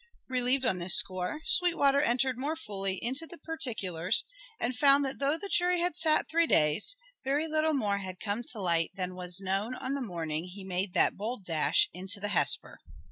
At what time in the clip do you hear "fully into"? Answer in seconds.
2.55-3.27